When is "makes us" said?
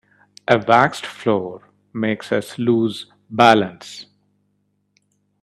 1.93-2.57